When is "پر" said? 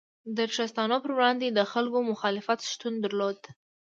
1.03-1.11